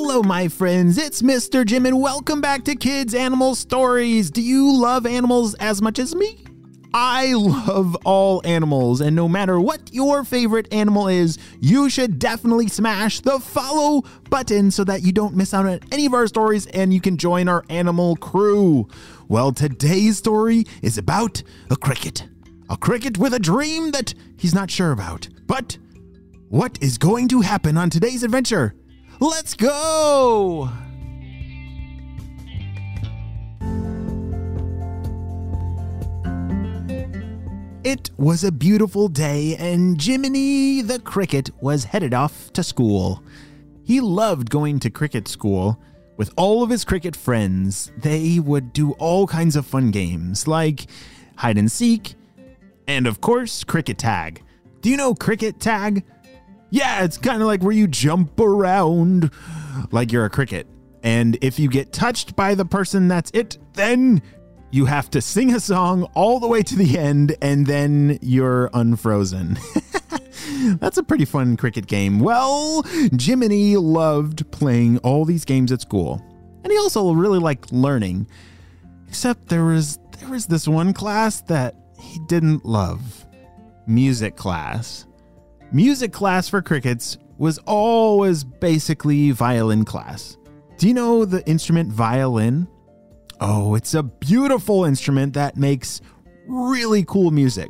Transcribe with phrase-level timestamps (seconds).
[0.00, 0.96] Hello, my friends.
[0.96, 1.66] It's Mr.
[1.66, 4.30] Jim, and welcome back to Kids Animal Stories.
[4.30, 6.38] Do you love animals as much as me?
[6.94, 12.68] I love all animals, and no matter what your favorite animal is, you should definitely
[12.68, 16.68] smash the follow button so that you don't miss out on any of our stories
[16.68, 18.86] and you can join our animal crew.
[19.26, 21.42] Well, today's story is about
[21.72, 22.24] a cricket.
[22.70, 25.28] A cricket with a dream that he's not sure about.
[25.48, 25.76] But
[26.50, 28.76] what is going to happen on today's adventure?
[29.20, 30.70] Let's go!
[37.82, 43.24] It was a beautiful day, and Jiminy the cricket was headed off to school.
[43.82, 45.80] He loved going to cricket school
[46.16, 47.90] with all of his cricket friends.
[47.96, 50.86] They would do all kinds of fun games like
[51.36, 52.14] hide and seek,
[52.86, 54.44] and of course, cricket tag.
[54.80, 56.04] Do you know cricket tag?
[56.70, 59.30] Yeah, it's kind of like where you jump around
[59.90, 60.66] like you're a cricket.
[61.02, 64.20] And if you get touched by the person that's it, then
[64.70, 68.70] you have to sing a song all the way to the end and then you're
[68.74, 69.58] unfrozen.
[70.80, 72.18] That's a pretty fun cricket game.
[72.20, 72.82] Well,
[73.18, 76.22] Jiminy loved playing all these games at school.
[76.64, 78.28] And he also really liked learning.
[79.08, 83.24] Except there was there was this one class that he didn't love.
[83.86, 85.06] Music class.
[85.70, 90.38] Music class for crickets was always basically violin class.
[90.78, 92.66] Do you know the instrument violin?
[93.38, 96.00] Oh, it's a beautiful instrument that makes
[96.46, 97.68] really cool music.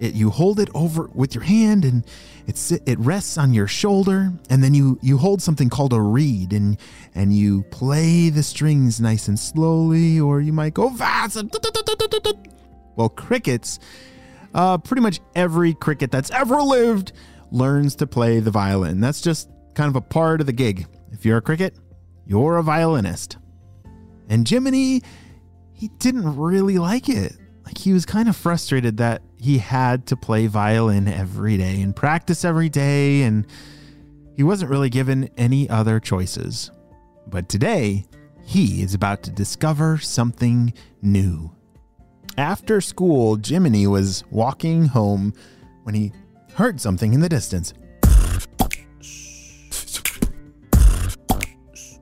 [0.00, 2.04] It, you hold it over with your hand and
[2.48, 6.52] it it rests on your shoulder and then you you hold something called a reed
[6.52, 6.76] and
[7.14, 11.44] and you play the strings nice and slowly or you might go fast
[12.96, 13.78] well crickets
[14.54, 17.12] uh, pretty much every cricket that's ever lived
[17.50, 21.24] learns to play the violin that's just kind of a part of the gig if
[21.24, 21.76] you're a cricket
[22.26, 23.36] you're a violinist
[24.30, 25.02] and Jiminy,
[25.72, 27.36] he didn't really like it.
[27.66, 31.94] Like he was kind of frustrated that he had to play violin every day and
[31.94, 33.44] practice every day, and
[34.36, 36.70] he wasn't really given any other choices.
[37.26, 38.06] But today,
[38.44, 41.50] he is about to discover something new.
[42.36, 45.34] After school, Jiminy was walking home
[45.82, 46.12] when he
[46.54, 47.74] heard something in the distance.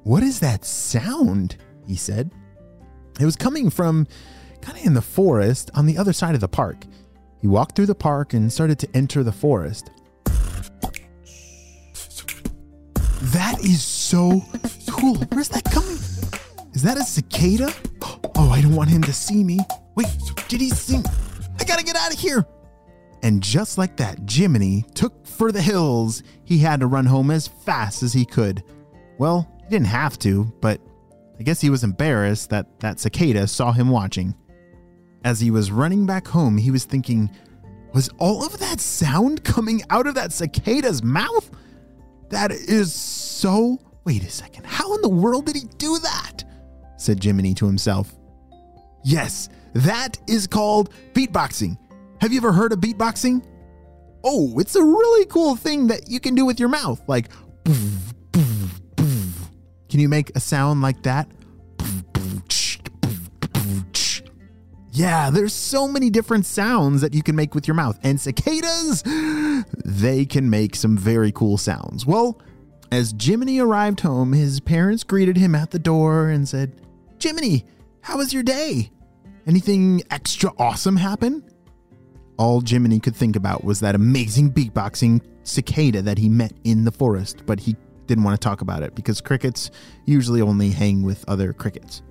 [0.05, 1.57] What is that sound?
[1.87, 2.31] he said.
[3.21, 4.07] It was coming from
[4.61, 6.85] kind of in the forest on the other side of the park.
[7.41, 9.91] He walked through the park and started to enter the forest.
[13.21, 14.43] That is so
[14.91, 15.17] cool.
[15.31, 15.99] Where's that coming?
[16.73, 17.73] Is that a cicada?
[18.41, 19.59] Oh, I don't want him to see me.
[19.99, 20.07] Wait,
[20.47, 21.03] did he see?
[21.59, 22.47] I gotta get out of here.
[23.25, 26.23] And just like that, Jiminy took for the hills.
[26.45, 28.63] He had to run home as fast as he could.
[29.19, 30.81] Well, he didn't have to, but
[31.41, 34.37] I guess he was embarrassed that that cicada saw him watching.
[35.25, 37.29] As he was running back home, he was thinking,
[37.93, 41.51] was all of that sound coming out of that cicada's mouth?
[42.29, 43.79] That is so.
[44.05, 44.65] Wait a second.
[44.65, 46.45] How in the world did he do that?
[46.99, 48.15] said Jiminy to himself.
[49.03, 49.49] Yes,
[49.85, 51.77] that is called beatboxing.
[52.21, 53.45] Have you ever heard of beatboxing?
[54.25, 57.01] Oh, it's a really cool thing that you can do with your mouth.
[57.07, 57.29] Like,
[57.65, 58.41] can
[60.01, 61.31] you make a sound like that?
[64.91, 68.01] Yeah, there's so many different sounds that you can make with your mouth.
[68.03, 69.05] And cicadas,
[69.85, 72.05] they can make some very cool sounds.
[72.05, 72.43] Well,
[72.91, 76.81] as Jiminy arrived home, his parents greeted him at the door and said,
[77.23, 77.65] Jiminy,
[78.01, 78.91] how was your day?
[79.49, 81.43] Anything extra awesome happen?
[82.37, 86.93] All Jiminy could think about was that amazing beatboxing cicada that he met in the
[86.93, 87.75] forest, but he
[88.07, 89.71] didn't want to talk about it because crickets
[90.05, 92.03] usually only hang with other crickets.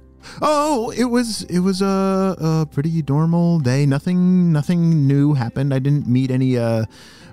[0.42, 3.86] Oh, it was it was a, a pretty normal day.
[3.86, 5.76] Nothing nothing new happened.
[5.76, 6.86] I didn't meet any uh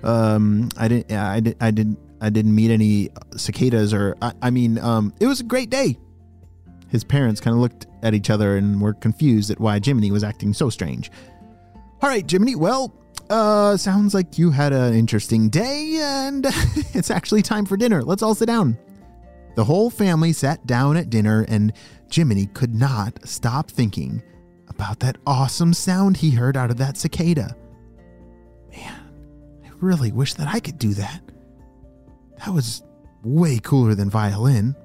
[0.03, 4.49] um I didn't I did I didn't I didn't meet any cicadas or I, I
[4.51, 5.97] mean um it was a great day.
[6.95, 10.23] His parents kind of looked at each other and were confused at why Jiminy was
[10.23, 11.11] acting so strange.
[12.01, 12.55] All right, Jiminy.
[12.55, 12.95] Well,
[13.29, 16.45] uh, sounds like you had an interesting day, and
[16.93, 18.01] it's actually time for dinner.
[18.01, 18.77] Let's all sit down.
[19.57, 21.73] The whole family sat down at dinner, and
[22.09, 24.23] Jiminy could not stop thinking
[24.69, 27.57] about that awesome sound he heard out of that cicada.
[28.71, 29.03] Man,
[29.65, 31.19] I really wish that I could do that.
[32.37, 32.83] That was
[33.21, 34.77] way cooler than violin,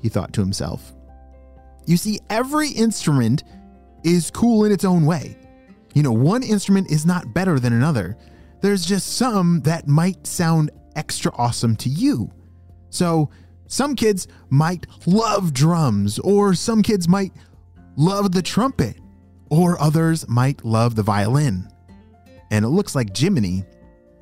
[0.00, 0.94] he thought to himself.
[1.86, 3.44] You see, every instrument
[4.04, 5.36] is cool in its own way.
[5.94, 8.16] You know, one instrument is not better than another.
[8.60, 12.30] There's just some that might sound extra awesome to you.
[12.90, 13.30] So,
[13.70, 17.32] Some kids might love drums, or some kids might
[17.94, 18.96] love the trumpet,
[19.48, 21.68] or others might love the violin.
[22.50, 23.62] And it looks like Jiminy,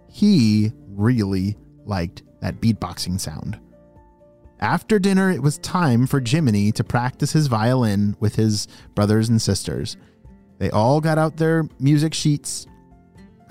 [0.06, 1.56] he really
[1.86, 3.58] liked that beatboxing sound.
[4.60, 9.40] After dinner, it was time for Jiminy to practice his violin with his brothers and
[9.40, 9.96] sisters.
[10.58, 12.66] They all got out their music sheets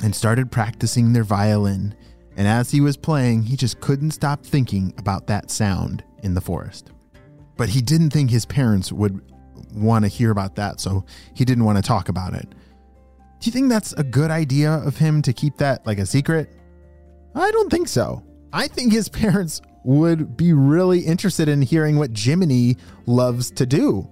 [0.04, 1.96] and started practicing their violin.
[2.36, 6.42] And as he was playing, he just couldn't stop thinking about that sound in the
[6.42, 6.92] forest.
[7.56, 9.22] But he didn't think his parents would
[9.74, 12.48] want to hear about that, so he didn't want to talk about it.
[13.40, 16.54] Do you think that's a good idea of him to keep that like a secret?
[17.34, 18.24] I don't think so.
[18.52, 24.10] I think his parents would be really interested in hearing what Jiminy loves to do.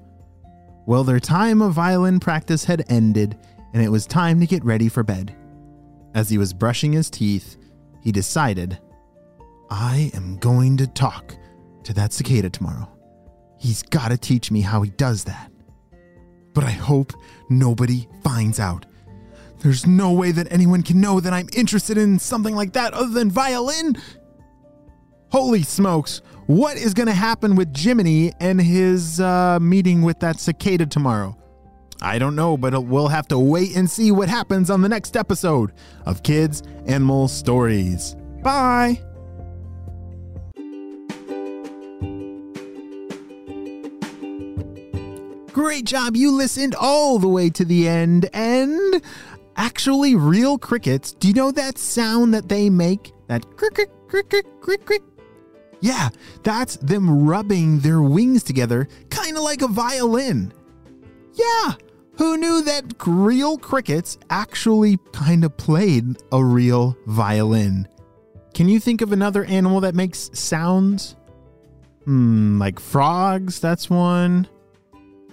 [0.85, 3.37] Well, their time of violin practice had ended,
[3.73, 5.35] and it was time to get ready for bed.
[6.13, 7.57] As he was brushing his teeth,
[8.01, 8.79] he decided,
[9.69, 11.35] I am going to talk
[11.83, 12.89] to that cicada tomorrow.
[13.57, 15.51] He's got to teach me how he does that.
[16.53, 17.13] But I hope
[17.49, 18.85] nobody finds out.
[19.59, 23.09] There's no way that anyone can know that I'm interested in something like that other
[23.09, 23.97] than violin.
[25.31, 30.39] Holy smokes, what is going to happen with Jiminy and his uh, meeting with that
[30.39, 31.35] cicada tomorrow?
[32.01, 35.17] I don't know, but we'll have to wait and see what happens on the next
[35.17, 35.71] episode
[36.05, 38.15] of Kids Animal Stories.
[38.43, 39.01] Bye!
[45.51, 46.17] Great job.
[46.17, 48.29] You listened all the way to the end.
[48.33, 49.01] And
[49.55, 53.13] actually, real crickets, do you know that sound that they make?
[53.27, 55.14] That cricket, cricket, cricket, cricket?
[55.81, 56.09] Yeah,
[56.43, 60.53] that's them rubbing their wings together, kind of like a violin.
[61.33, 61.73] Yeah,
[62.17, 67.87] who knew that real crickets actually kind of played a real violin?
[68.53, 71.17] Can you think of another animal that makes sounds?
[72.05, 74.47] Hmm, like frogs, that's one.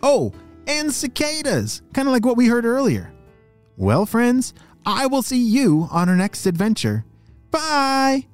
[0.02, 0.32] Oh,
[0.66, 3.12] and cicadas, kind of like what we heard earlier.
[3.76, 4.52] Well, friends,
[4.84, 7.04] I will see you on our next adventure.
[7.52, 8.26] Bye!